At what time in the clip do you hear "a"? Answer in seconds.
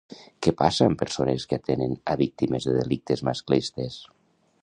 2.13-2.17